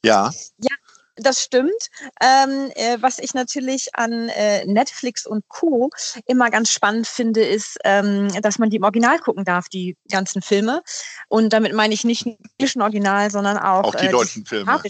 Ja. 0.04 0.30
Ja, 0.58 0.73
das 1.16 1.42
stimmt. 1.42 1.90
Ähm, 2.20 2.70
äh, 2.74 2.98
was 3.00 3.18
ich 3.18 3.34
natürlich 3.34 3.94
an 3.94 4.28
äh, 4.30 4.64
Netflix 4.66 5.26
und 5.26 5.48
Co. 5.48 5.90
immer 6.26 6.50
ganz 6.50 6.70
spannend 6.70 7.06
finde, 7.06 7.44
ist, 7.44 7.78
ähm, 7.84 8.28
dass 8.42 8.58
man 8.58 8.70
die 8.70 8.76
im 8.76 8.82
Original 8.82 9.18
gucken 9.18 9.44
darf, 9.44 9.68
die 9.68 9.96
ganzen 10.10 10.42
Filme. 10.42 10.82
Und 11.28 11.52
damit 11.52 11.72
meine 11.72 11.94
ich 11.94 12.04
nicht 12.04 12.24
den 12.24 12.36
englischen 12.58 12.82
Original, 12.82 13.30
sondern 13.30 13.58
auch, 13.58 13.84
auch 13.84 13.94
die 13.94 14.06
äh, 14.06 14.10
deutschen 14.10 14.44
Filme. 14.44 14.80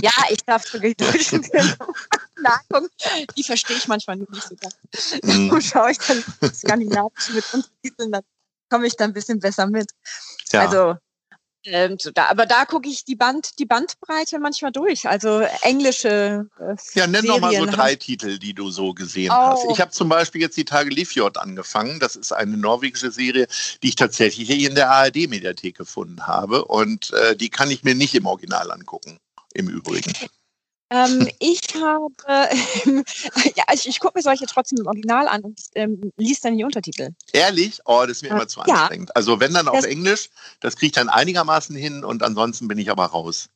ja, 0.00 0.12
ich 0.30 0.44
darf 0.44 0.66
sogar 0.66 0.90
die 0.90 0.96
deutschen 1.04 1.44
Filme 1.44 1.76
nachgucken. 2.40 2.88
Die 3.36 3.44
verstehe 3.44 3.76
ich 3.76 3.88
manchmal 3.88 4.16
nicht 4.16 4.42
so 4.42 4.56
ganz. 4.56 4.76
Mm. 5.22 5.60
schaue 5.60 5.92
ich 5.92 5.98
dann 5.98 6.24
skandinavisch 6.52 7.30
mit 7.34 7.44
Untertiteln, 7.52 8.12
dann 8.12 8.22
komme 8.70 8.86
ich 8.86 8.96
da 8.96 9.04
ein 9.04 9.12
bisschen 9.12 9.38
besser 9.38 9.66
mit. 9.66 9.90
Ja. 10.50 10.62
Also 10.62 10.96
ähm, 11.64 11.96
so 11.98 12.10
da, 12.10 12.26
aber 12.26 12.46
da 12.46 12.64
gucke 12.64 12.88
ich 12.88 13.04
die 13.04 13.14
Band, 13.14 13.58
die 13.58 13.64
Bandbreite 13.64 14.38
manchmal 14.38 14.72
durch. 14.72 15.08
Also 15.08 15.40
englische. 15.62 16.46
Äh, 16.58 16.74
ja, 16.94 17.06
nenn 17.06 17.24
doch 17.24 17.40
mal 17.40 17.54
so 17.54 17.66
drei 17.66 17.94
Titel, 17.94 18.38
die 18.38 18.54
du 18.54 18.70
so 18.70 18.94
gesehen 18.94 19.30
oh. 19.30 19.34
hast. 19.34 19.66
Ich 19.70 19.80
habe 19.80 19.90
zum 19.90 20.08
Beispiel 20.08 20.40
jetzt 20.40 20.56
die 20.56 20.64
Tage 20.64 20.90
Livjord 20.90 21.38
angefangen. 21.38 22.00
Das 22.00 22.16
ist 22.16 22.32
eine 22.32 22.56
norwegische 22.56 23.10
Serie, 23.10 23.46
die 23.82 23.88
ich 23.88 23.96
tatsächlich 23.96 24.48
hier 24.48 24.68
in 24.68 24.74
der 24.74 24.90
ARD-Mediathek 24.90 25.76
gefunden 25.76 26.26
habe. 26.26 26.64
Und 26.64 27.12
äh, 27.12 27.36
die 27.36 27.50
kann 27.50 27.70
ich 27.70 27.84
mir 27.84 27.94
nicht 27.94 28.14
im 28.14 28.26
Original 28.26 28.70
angucken. 28.70 29.18
Im 29.54 29.68
Übrigen. 29.68 30.12
Ähm, 30.92 31.26
ich 31.38 31.60
habe, 31.74 32.12
ja, 33.56 33.64
ich, 33.72 33.88
ich 33.88 33.98
gucke 33.98 34.18
mir 34.18 34.22
solche 34.22 34.44
trotzdem 34.44 34.80
im 34.80 34.86
Original 34.86 35.26
an 35.26 35.40
und 35.40 35.58
ähm, 35.74 36.12
liest 36.18 36.44
dann 36.44 36.56
die 36.56 36.64
Untertitel. 36.64 37.10
Ehrlich? 37.32 37.80
Oh, 37.86 38.02
das 38.02 38.18
ist 38.18 38.22
mir 38.22 38.28
immer 38.28 38.46
zu 38.46 38.60
anstrengend. 38.60 39.08
Ja. 39.08 39.14
Also 39.14 39.40
wenn 39.40 39.54
dann 39.54 39.68
auf 39.68 39.76
das, 39.76 39.86
Englisch, 39.86 40.28
das 40.60 40.76
kriege 40.76 40.88
ich 40.88 40.92
dann 40.92 41.08
einigermaßen 41.08 41.74
hin 41.74 42.04
und 42.04 42.22
ansonsten 42.22 42.68
bin 42.68 42.76
ich 42.76 42.90
aber 42.90 43.06
raus. 43.06 43.48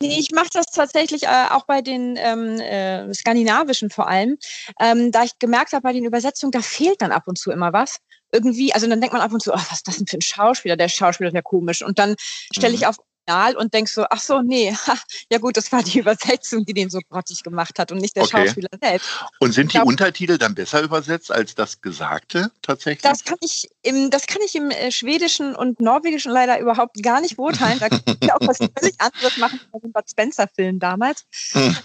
Nee, 0.00 0.18
ich 0.18 0.30
mache 0.30 0.48
das 0.52 0.66
tatsächlich 0.66 1.24
äh, 1.24 1.46
auch 1.50 1.66
bei 1.66 1.82
den 1.82 2.16
ähm, 2.16 2.60
äh, 2.60 3.12
skandinavischen 3.12 3.90
vor 3.90 4.08
allem, 4.08 4.38
ähm, 4.80 5.10
da 5.10 5.24
ich 5.24 5.38
gemerkt 5.40 5.72
habe 5.72 5.82
bei 5.82 5.92
den 5.92 6.04
Übersetzungen, 6.04 6.52
da 6.52 6.62
fehlt 6.62 7.02
dann 7.02 7.12
ab 7.12 7.24
und 7.26 7.36
zu 7.36 7.50
immer 7.50 7.72
was. 7.72 7.98
Irgendwie, 8.30 8.72
also 8.72 8.86
dann 8.86 9.00
denkt 9.00 9.12
man 9.12 9.22
ab 9.22 9.32
und 9.32 9.42
zu, 9.42 9.52
oh, 9.52 9.56
was 9.56 9.78
ist 9.78 9.88
das 9.88 9.96
denn 9.96 10.06
für 10.06 10.18
ein 10.18 10.22
Schauspieler? 10.22 10.76
Der 10.76 10.88
Schauspieler 10.88 11.28
ist 11.28 11.34
ja 11.34 11.42
komisch. 11.42 11.82
Und 11.82 11.98
dann 11.98 12.14
stelle 12.52 12.74
ich 12.74 12.82
mhm. 12.82 12.88
auf 12.88 12.96
Original 13.28 13.56
und 13.56 13.74
denkst 13.74 13.92
so, 13.92 14.04
ach 14.08 14.20
so, 14.20 14.42
nee, 14.42 14.72
ha, 14.72 14.94
ja 15.30 15.38
gut, 15.38 15.56
das 15.56 15.70
war 15.72 15.82
die 15.82 15.98
Übersetzung, 15.98 16.64
die 16.64 16.74
den 16.74 16.90
so 16.90 17.00
grottig 17.10 17.42
gemacht 17.42 17.78
hat 17.78 17.92
und 17.92 17.98
nicht 17.98 18.16
der 18.16 18.24
okay. 18.24 18.46
Schauspieler 18.46 18.68
selbst. 18.80 19.08
Und 19.40 19.52
sind 19.52 19.72
die 19.72 19.76
glaub, 19.76 19.86
Untertitel 19.86 20.38
dann 20.38 20.54
besser 20.54 20.82
übersetzt 20.82 21.30
als 21.30 21.54
das 21.54 21.80
Gesagte 21.80 22.50
tatsächlich? 22.62 23.02
Das 23.02 23.24
kann 23.24 23.38
ich 23.40 23.68
im, 23.82 24.10
das 24.10 24.26
kann 24.26 24.42
ich 24.44 24.54
im 24.54 24.70
äh, 24.70 24.90
Schwedischen 24.90 25.54
und 25.54 25.80
Norwegischen 25.80 26.32
leider 26.32 26.58
überhaupt 26.58 27.02
gar 27.02 27.20
nicht 27.20 27.36
beurteilen. 27.36 27.78
Da 27.78 27.88
kann 27.88 28.02
ich 28.20 28.32
auch 28.32 28.40
was 28.40 28.58
völlig 28.78 29.00
anderes 29.00 29.36
machen 29.38 29.60
als 29.72 29.84
im 29.84 29.92
Bud 29.92 30.10
Spencer-Film 30.10 30.78
damals. 30.78 31.24
Hm. 31.52 31.76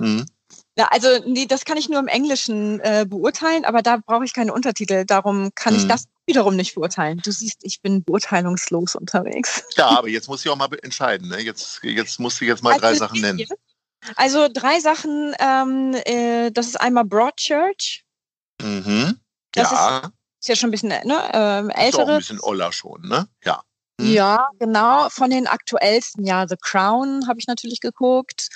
ähm, 0.00 0.26
ja, 0.76 0.88
also 0.90 1.08
nee, 1.26 1.46
das 1.46 1.64
kann 1.64 1.76
ich 1.76 1.88
nur 1.88 1.98
im 1.98 2.06
Englischen 2.06 2.80
äh, 2.80 3.04
beurteilen, 3.06 3.64
aber 3.64 3.82
da 3.82 3.98
brauche 3.98 4.24
ich 4.24 4.32
keine 4.32 4.54
Untertitel. 4.54 5.04
Darum 5.04 5.50
kann 5.54 5.74
mhm. 5.74 5.80
ich 5.80 5.88
das 5.88 6.04
wiederum 6.30 6.56
nicht 6.56 6.74
beurteilen. 6.74 7.20
Du 7.22 7.30
siehst, 7.30 7.58
ich 7.62 7.82
bin 7.82 8.02
beurteilungslos 8.02 8.94
unterwegs. 8.94 9.62
Ja, 9.76 9.88
aber 9.88 10.08
jetzt 10.08 10.28
muss 10.28 10.44
ich 10.44 10.50
auch 10.50 10.56
mal 10.56 10.68
entscheiden. 10.82 11.28
Ne? 11.28 11.40
Jetzt, 11.40 11.80
jetzt 11.82 12.18
musst 12.18 12.40
du 12.40 12.44
jetzt 12.44 12.62
mal 12.62 12.72
also 12.72 12.80
drei 12.80 12.94
Sachen 12.94 13.20
nennen. 13.20 13.44
Also 14.16 14.48
drei 14.52 14.80
Sachen. 14.80 15.34
Ähm, 15.38 15.94
äh, 16.04 16.50
das 16.50 16.66
ist 16.66 16.80
einmal 16.80 17.04
Broadchurch. 17.04 18.04
Mhm. 18.62 19.20
Das 19.52 19.70
ja. 19.70 19.98
Ist, 19.98 20.10
ist 20.40 20.48
ja 20.48 20.56
schon 20.56 20.68
ein 20.68 20.72
bisschen 20.72 20.88
ne, 20.88 21.30
ähm, 21.32 21.70
ältere. 21.70 21.88
Ist 21.88 21.98
auch 21.98 22.08
ein 22.08 22.18
bisschen 22.18 22.40
Oller 22.40 22.72
schon, 22.72 23.02
ne? 23.02 23.28
Ja. 23.44 23.62
Hm. 24.00 24.12
Ja, 24.12 24.48
genau. 24.58 25.08
Von 25.10 25.30
den 25.30 25.46
aktuellsten, 25.46 26.24
ja, 26.24 26.46
The 26.48 26.56
Crown 26.60 27.26
habe 27.28 27.38
ich 27.38 27.46
natürlich 27.46 27.80
geguckt. 27.80 28.48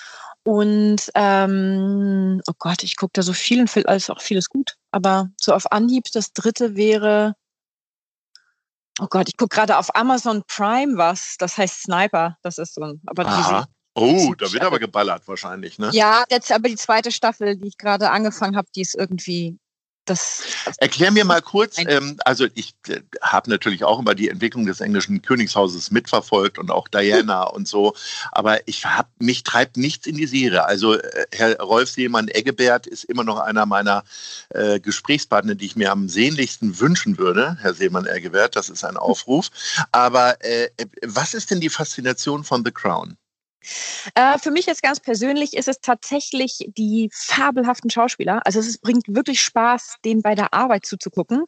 Und 0.46 1.10
ähm, 1.14 2.42
oh 2.46 2.52
Gott, 2.58 2.82
ich 2.82 2.96
gucke 2.96 3.12
da 3.14 3.22
so 3.22 3.32
viel 3.32 3.60
und 3.60 3.70
viel, 3.70 3.86
alles 3.86 4.10
auch 4.10 4.20
vieles 4.20 4.48
gut. 4.48 4.76
Aber 4.90 5.30
so 5.40 5.54
auf 5.54 5.72
Anhieb, 5.72 6.04
das 6.12 6.32
dritte 6.32 6.76
wäre, 6.76 7.34
oh 9.00 9.06
Gott, 9.08 9.28
ich 9.28 9.36
gucke 9.36 9.54
gerade 9.54 9.76
auf 9.76 9.94
Amazon 9.94 10.42
Prime 10.46 10.96
was, 10.96 11.36
das 11.38 11.58
heißt 11.58 11.82
Sniper. 11.82 12.36
Das 12.42 12.58
ist 12.58 12.74
so 12.74 12.82
ein, 12.82 13.00
aber 13.06 13.26
Aha. 13.26 13.66
Oh, 13.96 14.34
da 14.36 14.52
wird 14.52 14.64
aber 14.64 14.80
geballert 14.80 15.26
wahrscheinlich, 15.28 15.78
ne? 15.78 15.90
Ja, 15.92 16.24
jetzt 16.28 16.50
aber 16.50 16.68
die 16.68 16.74
zweite 16.74 17.12
Staffel, 17.12 17.56
die 17.56 17.68
ich 17.68 17.78
gerade 17.78 18.10
angefangen 18.10 18.56
habe, 18.56 18.66
die 18.74 18.80
ist 18.80 18.96
irgendwie 18.96 19.56
das, 20.04 20.42
Erklär 20.78 21.10
mir 21.10 21.24
mal 21.24 21.40
kurz, 21.40 21.78
ähm, 21.78 22.18
also 22.24 22.46
ich 22.54 22.74
äh, 22.88 23.00
habe 23.22 23.48
natürlich 23.48 23.84
auch 23.84 24.00
über 24.00 24.14
die 24.14 24.28
Entwicklung 24.28 24.66
des 24.66 24.80
englischen 24.80 25.22
Königshauses 25.22 25.90
mitverfolgt 25.90 26.58
und 26.58 26.70
auch 26.70 26.88
Diana 26.88 27.42
und 27.44 27.66
so, 27.66 27.94
aber 28.30 28.68
ich 28.68 28.84
habe 28.84 29.08
mich 29.18 29.44
treibt 29.44 29.76
nichts 29.76 30.06
in 30.06 30.16
die 30.16 30.26
Serie. 30.26 30.66
Also 30.66 30.94
äh, 30.94 31.26
Herr 31.32 31.58
Rolf 31.60 31.90
Seemann-Eggebert 31.90 32.86
ist 32.86 33.04
immer 33.04 33.24
noch 33.24 33.38
einer 33.38 33.64
meiner 33.64 34.04
äh, 34.50 34.78
Gesprächspartner, 34.78 35.54
die 35.54 35.66
ich 35.66 35.76
mir 35.76 35.90
am 35.90 36.08
sehnlichsten 36.08 36.78
wünschen 36.80 37.16
würde, 37.16 37.56
Herr 37.60 37.74
Seemann-Eggebert, 37.74 38.56
das 38.56 38.68
ist 38.68 38.84
ein 38.84 38.96
Aufruf. 39.04 39.50
Aber 39.90 40.36
äh, 40.44 40.68
was 41.02 41.34
ist 41.34 41.50
denn 41.50 41.60
die 41.60 41.70
Faszination 41.70 42.44
von 42.44 42.62
The 42.64 42.72
Crown? 42.72 43.16
Äh, 44.14 44.38
für 44.38 44.50
mich 44.50 44.66
jetzt 44.66 44.82
ganz 44.82 45.00
persönlich 45.00 45.54
ist 45.54 45.68
es 45.68 45.80
tatsächlich 45.80 46.66
die 46.76 47.10
fabelhaften 47.12 47.90
Schauspieler. 47.90 48.42
Also 48.44 48.60
es 48.60 48.78
bringt 48.78 49.04
wirklich 49.08 49.40
Spaß, 49.40 49.96
denen 50.04 50.22
bei 50.22 50.34
der 50.34 50.54
Arbeit 50.54 50.86
zuzugucken. 50.86 51.44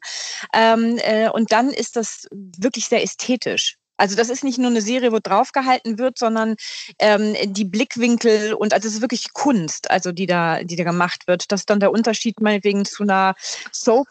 Ähm, 0.53 0.99
äh, 0.99 1.29
und 1.29 1.53
dann 1.53 1.71
ist 1.71 1.97
das 1.97 2.27
wirklich 2.31 2.87
sehr 2.87 3.03
ästhetisch. 3.03 3.77
Also 3.97 4.17
das 4.17 4.29
ist 4.29 4.45
nicht 4.45 4.59
nur 4.59 4.71
eine 4.71 4.83
Serie, 4.83 5.13
wo 5.13 5.19
draufgehalten 5.23 5.99
wird, 5.99 6.19
sondern 6.19 6.57
ähm, 6.99 7.35
die 7.45 7.65
Blickwinkel 7.65 8.53
und 8.55 8.75
also 8.75 8.89
es 8.89 8.95
ist 8.95 9.01
wirklich 9.01 9.33
Kunst, 9.33 9.91
also 9.91 10.13
die 10.13 10.27
da, 10.27 10.63
die 10.63 10.77
da 10.77 10.85
gemacht 10.85 11.27
wird. 11.27 11.51
Das 11.51 11.63
ist 11.63 11.71
dann 11.71 11.81
der 11.81 11.93
Unterschied 11.93 12.41
meinetwegen 12.41 12.85
zu 12.85 13.05
einer 13.05 13.35
Soap, 13.73 14.07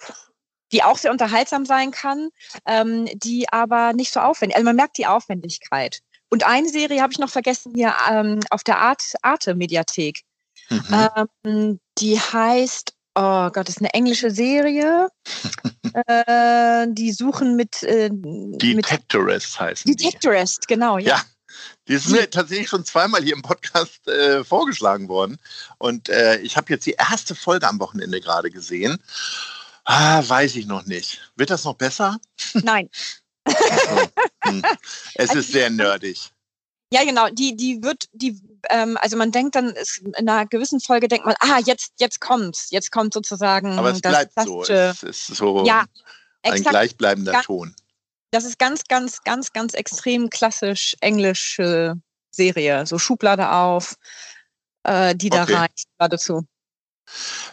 die 0.72 0.84
auch 0.84 0.98
sehr 0.98 1.12
unterhaltsam 1.12 1.66
sein 1.66 1.92
kann, 1.92 2.30
ähm, 2.66 3.08
die 3.14 3.48
aber 3.52 3.94
nicht 3.94 4.12
so 4.12 4.20
aufwendig. 4.20 4.56
Also 4.56 4.66
man 4.66 4.76
merkt 4.76 4.98
die 4.98 5.08
Aufwendigkeit. 5.08 6.02
Und 6.30 6.46
eine 6.46 6.70
Serie 6.70 7.02
habe 7.02 7.14
ich 7.14 7.20
noch 7.20 7.30
vergessen 7.30 7.74
hier 7.76 7.94
ähm, 8.10 8.40
auf 8.50 8.64
der 8.64 8.80
Art, 8.80 9.02
Arte 9.22 9.56
Mediathek. 9.56 10.22
Mhm. 10.70 11.10
Ähm, 11.46 11.80
die 11.98 12.20
heißt, 12.20 12.94
oh 13.16 13.50
Gott, 13.50 13.68
das 13.68 13.76
ist 13.76 13.80
eine 13.80 13.94
englische 13.94 14.32
Serie. 14.32 15.10
äh, 16.08 16.88
die 16.90 17.12
suchen 17.12 17.56
mit. 17.56 17.84
Äh, 17.84 18.10
Detectorist 18.12 19.60
Detectorist, 19.86 20.64
die. 20.64 20.74
genau, 20.74 20.98
ja. 20.98 21.18
ja. 21.18 21.22
Die 21.88 21.94
ist 21.94 22.10
mir 22.10 22.30
tatsächlich 22.30 22.68
schon 22.68 22.84
zweimal 22.84 23.24
hier 23.24 23.34
im 23.34 23.42
Podcast 23.42 24.08
äh, 24.08 24.44
vorgeschlagen 24.44 25.08
worden. 25.08 25.38
Und 25.78 26.10
äh, 26.10 26.38
ich 26.40 26.58
habe 26.58 26.74
jetzt 26.74 26.86
die 26.86 26.96
erste 26.98 27.36
Folge 27.36 27.68
am 27.68 27.80
Wochenende 27.80 28.20
gerade 28.20 28.50
gesehen. 28.50 28.98
Ah, 29.86 30.22
weiß 30.28 30.56
ich 30.56 30.66
noch 30.66 30.86
nicht. 30.86 31.32
Wird 31.36 31.52
das 31.52 31.64
noch 31.64 31.76
besser? 31.76 32.18
Nein. 32.54 32.90
Hm. 34.44 34.64
es 35.16 35.30
also 35.30 35.40
ist 35.40 35.52
sehr 35.52 35.70
nerdig. 35.70 36.32
Ja, 36.92 37.04
genau. 37.04 37.30
Die, 37.30 37.56
die 37.56 37.82
wird, 37.84 38.06
die, 38.14 38.40
ähm, 38.70 38.98
also 39.02 39.18
man 39.18 39.32
denkt 39.32 39.56
dann, 39.56 39.70
ist, 39.70 39.98
in 39.98 40.16
einer 40.16 40.46
gewissen 40.46 40.80
Folge 40.80 41.08
denkt 41.08 41.26
man, 41.26 41.36
ah, 41.40 41.60
jetzt, 41.66 41.94
jetzt 42.00 42.22
kommt's, 42.22 42.68
jetzt 42.70 42.92
kommt 42.92 43.14
sozusagen. 43.14 43.78
Aber 43.78 43.92
es 43.92 44.02
das, 44.02 44.12
bleibt 44.12 44.32
das, 44.36 44.46
so. 44.46 44.64
Es 44.64 45.04
ist 45.04 45.28
so 45.28 45.66
ja, 45.66 45.86
ein 46.44 46.64
gleichbleibender 46.64 47.32
ganz, 47.34 47.46
Ton. 47.46 47.76
Das 48.32 48.46
ist 48.46 48.60
ganz, 48.60 48.84
ganz, 48.84 49.24
ganz, 49.24 49.52
ganz 49.52 49.74
extrem 49.74 50.30
klassisch 50.30 50.96
englische 51.02 51.96
Serie. 52.32 52.86
So 52.86 53.00
Schublade 53.00 53.52
auf, 53.52 53.96
äh, 54.84 55.16
die 55.16 55.30
da 55.30 55.44
okay. 55.44 55.54
reicht 55.54 55.86
geradezu. 55.98 56.46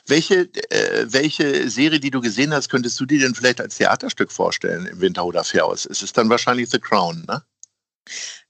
Welche, 0.07 0.49
äh, 0.71 1.07
welche 1.09 1.69
Serie, 1.71 2.01
die 2.01 2.11
du 2.11 2.21
gesehen 2.21 2.53
hast, 2.53 2.69
könntest 2.69 2.99
du 2.99 3.07
dir 3.07 3.21
denn 3.21 3.35
vielleicht 3.35 3.61
als 3.61 3.77
Theaterstück 3.77 4.33
vorstellen 4.33 4.87
im 4.87 5.01
Winter 5.01 5.25
oder 5.25 5.45
Fährhaus? 5.45 5.87
Es 5.87 6.03
ist 6.03 6.17
dann 6.17 6.29
wahrscheinlich 6.29 6.71
The 6.71 6.79
Crown, 6.79 7.25
ne? 7.29 7.43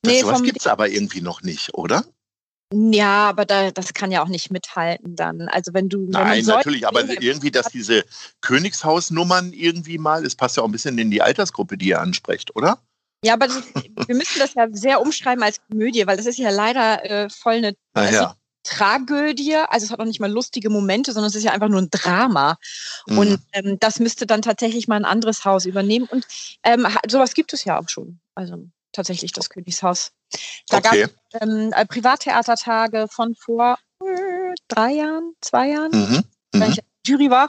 Nee, 0.05 0.13
das, 0.15 0.21
sowas 0.21 0.43
gibt 0.43 0.61
es 0.61 0.67
aber 0.67 0.89
irgendwie 0.89 1.21
noch 1.21 1.43
nicht, 1.43 1.75
oder? 1.75 2.05
Ja, 2.73 3.29
aber 3.29 3.45
da, 3.45 3.71
das 3.71 3.93
kann 3.93 4.11
ja 4.11 4.23
auch 4.23 4.29
nicht 4.29 4.51
mithalten 4.51 5.15
dann. 5.15 5.49
Also 5.49 5.75
wenn 5.75 5.89
du. 5.89 6.07
Nein, 6.09 6.45
natürlich, 6.47 6.87
aber 6.87 7.05
irgendwie, 7.21 7.51
dass 7.51 7.67
diese 7.67 8.05
Königshausnummern 8.41 9.53
irgendwie 9.53 9.99
mal, 9.99 10.25
es 10.25 10.35
passt 10.35 10.57
ja 10.57 10.63
auch 10.63 10.69
ein 10.69 10.73
bisschen 10.73 10.97
in 10.99 11.11
die 11.11 11.21
Altersgruppe, 11.21 11.77
die 11.77 11.89
ihr 11.89 12.01
ansprecht, 12.01 12.57
oder? 12.57 12.79
Ja, 13.25 13.35
aber 13.35 13.47
das, 13.47 13.63
wir 14.07 14.15
müssen 14.17 14.39
das 14.39 14.55
ja 14.55 14.67
sehr 14.73 15.01
umschreiben 15.01 15.45
als 15.45 15.61
Komödie, 15.71 16.07
weil 16.07 16.17
das 16.17 16.27
ist 16.27 16.39
ja 16.39 16.51
leider 16.51 17.05
äh, 17.05 17.31
voll 17.31 17.55
eine. 17.55 17.75
Ja. 18.13 18.37
Tragödie, 18.65 19.57
also 19.57 19.87
es 19.87 19.91
hat 19.91 20.01
auch 20.01 20.05
nicht 20.05 20.21
mal 20.21 20.31
lustige 20.31 20.71
Momente, 20.71 21.13
sondern 21.13 21.29
es 21.29 21.35
ist 21.35 21.45
ja 21.45 21.53
einfach 21.53 21.69
nur 21.69 21.81
ein 21.81 21.91
Drama. 21.91 22.59
Mhm. 23.07 23.19
Und 23.19 23.41
ähm, 23.53 23.79
das 23.81 23.99
müsste 23.99 24.27
dann 24.27 24.43
tatsächlich 24.43 24.89
mal 24.89 24.97
ein 24.97 25.05
anderes 25.05 25.45
Haus 25.45 25.67
übernehmen. 25.67 26.07
Und 26.11 26.27
ähm, 26.63 26.87
sowas 27.09 27.35
gibt 27.35 27.53
es 27.53 27.65
ja 27.65 27.81
auch 27.81 27.89
schon. 27.89 28.21
Also 28.35 28.65
tatsächlich 28.93 29.33
das 29.33 29.51
Königshaus. 29.51 30.13
Da 30.69 30.79
okay. 30.79 31.03
gab 31.03 31.11
es 31.31 31.41
ähm, 31.41 31.73
äh, 31.75 31.87
Privattheatertage 31.87 33.07
von 33.09 33.35
vor 33.35 33.79
äh, 34.01 34.55
drei 34.69 34.93
Jahren, 34.93 35.35
zwei 35.41 35.71
Jahren, 35.71 35.91
mhm. 35.93 36.25
wenn 36.53 36.71
ich 36.71 36.79
mhm. 36.79 36.83
Jury 37.07 37.31
war. 37.31 37.49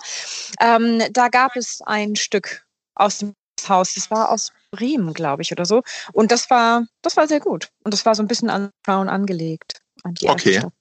Ähm, 0.60 1.01
da 1.12 1.29
gab 1.29 1.55
es 1.55 1.82
ein 1.82 2.15
Stück 2.15 2.65
aus 2.96 3.20
dem 3.20 3.34
Haus. 3.67 3.93
Das 3.93 4.10
war 4.10 4.32
aus 4.32 4.51
Bremen, 4.72 5.13
glaube 5.13 5.43
ich, 5.43 5.51
oder 5.51 5.65
so. 5.65 5.84
Und 6.12 6.32
das 6.32 6.50
war, 6.50 6.86
das 7.01 7.15
war 7.17 7.27
sehr 7.27 7.39
gut. 7.39 7.70
Und 7.84 7.93
das 7.93 8.05
war 8.05 8.15
so 8.15 8.24
ein 8.24 8.27
bisschen 8.27 8.50
an 8.50 8.72
Brown 8.84 9.10
angelegt. 9.10 9.82
An 10.03 10.15
okay. 10.25 10.60
Stadt. 10.60 10.74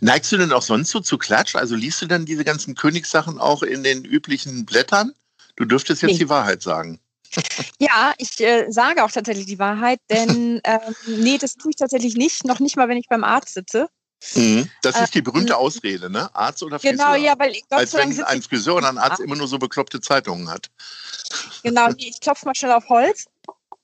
Neigst 0.00 0.30
du 0.32 0.36
denn 0.36 0.52
auch 0.52 0.62
sonst 0.62 0.90
so 0.90 1.00
zu 1.00 1.18
Klatsch? 1.18 1.56
Also 1.56 1.74
liest 1.74 2.02
du 2.02 2.06
dann 2.06 2.26
diese 2.26 2.44
ganzen 2.44 2.74
Königssachen 2.74 3.38
auch 3.38 3.62
in 3.62 3.82
den 3.82 4.04
üblichen 4.04 4.66
Blättern? 4.66 5.12
Du 5.56 5.64
dürftest 5.64 6.02
jetzt 6.02 6.12
nee. 6.12 6.18
die 6.18 6.28
Wahrheit 6.28 6.62
sagen. 6.62 7.00
Ja, 7.78 8.14
ich 8.18 8.40
äh, 8.40 8.70
sage 8.70 9.04
auch 9.04 9.10
tatsächlich 9.10 9.46
die 9.46 9.58
Wahrheit, 9.58 9.98
denn 10.10 10.60
ähm, 10.64 10.94
nee, 11.06 11.38
das 11.38 11.54
tue 11.54 11.70
ich 11.70 11.76
tatsächlich 11.76 12.14
nicht, 12.14 12.44
noch 12.44 12.60
nicht 12.60 12.76
mal, 12.76 12.88
wenn 12.88 12.98
ich 12.98 13.08
beim 13.08 13.24
Arzt 13.24 13.54
sitze. 13.54 13.88
Mhm. 14.34 14.70
Das 14.82 14.98
ist 15.00 15.14
die 15.14 15.18
ähm, 15.18 15.24
berühmte 15.24 15.56
Ausrede, 15.56 16.08
ne? 16.08 16.34
Arzt 16.34 16.62
oder 16.62 16.78
Friseur? 16.78 16.92
Genau, 16.92 17.14
ja, 17.14 17.38
weil 17.38 17.52
Gott 17.68 17.80
Als 17.80 17.92
wenn 17.94 18.22
ein 18.22 18.42
Friseur 18.42 18.76
oder 18.76 18.88
ein 18.88 18.98
Arzt 18.98 19.20
immer 19.20 19.36
nur 19.36 19.48
so 19.48 19.58
bekloppte 19.58 20.00
Zeitungen 20.00 20.48
hat. 20.48 20.70
Genau, 21.62 21.88
ich 21.96 22.20
klopfe 22.20 22.46
mal 22.46 22.54
schnell 22.54 22.72
auf 22.72 22.88
Holz. 22.88 23.26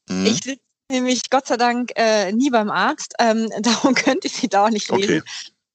Mhm. 0.09 0.27
Ich 0.27 0.43
sitze 0.43 0.61
nämlich 0.91 1.29
Gott 1.31 1.47
sei 1.47 1.57
Dank 1.57 1.93
äh, 1.97 2.33
nie 2.33 2.51
beim 2.51 2.71
Arzt, 2.71 3.15
ähm, 3.19 3.51
darum 3.61 3.95
könnte 3.95 4.29
ich 4.29 4.35
sie 4.35 4.49
da 4.49 4.67
auch 4.67 4.71
nicht 4.71 4.91
lesen. 4.91 5.19
Okay. 5.19 5.31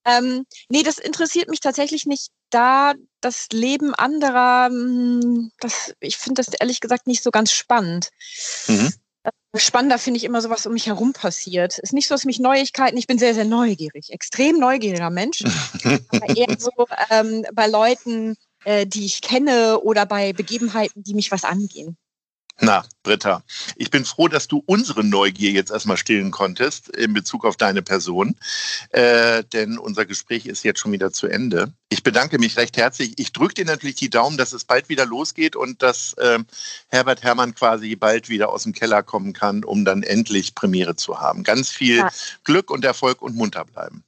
Ähm, 0.05 0.45
nee, 0.69 0.83
das 0.83 0.99
interessiert 0.99 1.49
mich 1.49 1.59
tatsächlich 1.59 2.05
nicht. 2.05 2.29
Da 2.51 2.93
das 3.21 3.47
Leben 3.51 3.93
anderer, 3.95 4.67
hm, 4.67 5.51
das, 5.59 5.93
ich 5.99 6.17
finde 6.17 6.43
das 6.43 6.53
ehrlich 6.59 6.79
gesagt 6.79 7.07
nicht 7.07 7.23
so 7.23 7.31
ganz 7.31 7.51
spannend. 7.51 8.09
Mhm. 8.67 8.93
Äh, 9.23 9.31
spannender 9.59 9.97
finde 9.97 10.19
ich 10.19 10.23
immer 10.23 10.41
so, 10.41 10.49
was 10.49 10.65
um 10.67 10.73
mich 10.73 10.85
herum 10.87 11.13
passiert. 11.13 11.79
Ist 11.79 11.93
nicht 11.93 12.07
so, 12.07 12.13
dass 12.13 12.25
mich 12.25 12.39
Neuigkeiten, 12.39 12.97
ich 12.97 13.07
bin 13.07 13.17
sehr, 13.17 13.33
sehr 13.33 13.45
neugierig, 13.45 14.11
extrem 14.11 14.59
neugieriger 14.59 15.09
Mensch, 15.09 15.43
aber 16.09 16.37
eher 16.37 16.55
so 16.59 16.71
ähm, 17.09 17.45
bei 17.53 17.67
Leuten, 17.67 18.35
äh, 18.63 18.85
die 18.85 19.05
ich 19.05 19.21
kenne 19.21 19.79
oder 19.79 20.05
bei 20.05 20.33
Begebenheiten, 20.33 21.03
die 21.03 21.15
mich 21.15 21.31
was 21.31 21.43
angehen. 21.43 21.97
Na, 22.61 22.85
Britta, 23.03 23.43
ich 23.75 23.91
bin 23.91 24.05
froh, 24.05 24.29
dass 24.29 24.47
du 24.47 24.63
unsere 24.65 25.03
Neugier 25.03 25.51
jetzt 25.51 25.71
erstmal 25.71 25.97
stillen 25.97 26.31
konntest 26.31 26.87
in 26.87 27.13
Bezug 27.13 27.43
auf 27.43 27.57
deine 27.57 27.81
Person, 27.81 28.35
äh, 28.91 29.43
denn 29.43 29.77
unser 29.77 30.05
Gespräch 30.05 30.45
ist 30.45 30.63
jetzt 30.63 30.79
schon 30.79 30.93
wieder 30.93 31.11
zu 31.11 31.27
Ende. 31.27 31.73
Ich 31.89 32.01
bedanke 32.01 32.39
mich 32.39 32.55
recht 32.55 32.77
herzlich. 32.77 33.13
Ich 33.17 33.33
drücke 33.33 33.55
dir 33.55 33.65
natürlich 33.65 33.97
die 33.97 34.09
Daumen, 34.09 34.37
dass 34.37 34.53
es 34.53 34.63
bald 34.63 34.87
wieder 34.87 35.05
losgeht 35.05 35.57
und 35.57 35.81
dass 35.81 36.13
äh, 36.13 36.39
Herbert 36.87 37.23
Hermann 37.23 37.55
quasi 37.55 37.97
bald 37.97 38.29
wieder 38.29 38.49
aus 38.49 38.63
dem 38.63 38.71
Keller 38.71 39.03
kommen 39.03 39.33
kann, 39.33 39.65
um 39.65 39.83
dann 39.83 40.01
endlich 40.01 40.55
Premiere 40.55 40.95
zu 40.95 41.19
haben. 41.19 41.43
Ganz 41.43 41.69
viel 41.69 41.97
ja. 41.97 42.09
Glück 42.45 42.71
und 42.71 42.85
Erfolg 42.85 43.21
und 43.21 43.35
munter 43.35 43.65
bleiben. 43.65 44.05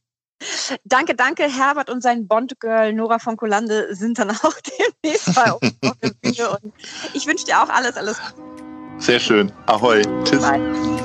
Danke, 0.83 1.15
danke. 1.15 1.43
Herbert 1.43 1.89
und 1.89 2.01
sein 2.01 2.27
Bond-Girl 2.27 2.93
Nora 2.93 3.19
von 3.19 3.37
Kolande 3.37 3.95
sind 3.95 4.19
dann 4.19 4.31
auch 4.31 4.53
demnächst 5.03 5.35
bei 5.35 5.51
uns 5.51 5.75
auf 5.83 5.97
der 6.01 6.11
Bühne. 6.21 6.49
Und 6.49 6.73
ich 7.13 7.25
wünsche 7.27 7.45
dir 7.45 7.61
auch 7.61 7.69
alles, 7.69 7.95
alles 7.95 8.19
Gute. 8.19 8.47
Sehr 8.99 9.19
schön. 9.19 9.51
Ahoi. 9.67 10.01
Tschüss. 10.23 10.43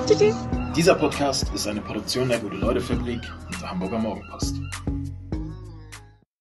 Tschüss. 0.06 0.34
Dieser 0.74 0.94
Podcast 0.94 1.46
ist 1.54 1.66
eine 1.66 1.82
Produktion 1.82 2.28
der 2.28 2.38
Gute-Leute-Fabrik 2.38 3.20
und 3.46 3.60
der 3.60 3.70
Hamburger 3.70 3.98
Morgenpost. 3.98 4.56